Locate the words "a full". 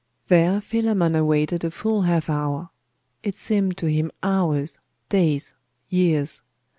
1.63-2.01